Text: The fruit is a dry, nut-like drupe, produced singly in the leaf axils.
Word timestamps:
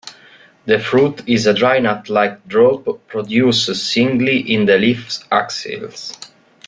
The 0.65 0.79
fruit 0.79 1.21
is 1.27 1.45
a 1.45 1.53
dry, 1.53 1.77
nut-like 1.77 2.47
drupe, 2.47 3.05
produced 3.07 3.67
singly 3.85 4.51
in 4.51 4.65
the 4.65 4.79
leaf 4.79 5.19
axils. 5.31 6.17